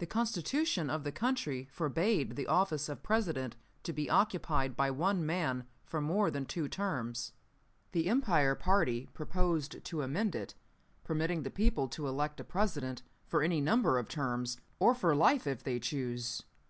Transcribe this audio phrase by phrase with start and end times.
[0.00, 5.24] "The Constitution of the country forbade the office of President to be occupied by one
[5.24, 7.32] man for more than two terms.
[7.92, 10.54] The Empire party proposed to amend it,
[11.04, 15.46] permitting the people to elect a President for any number of terms, or for life
[15.46, 16.42] if they choose.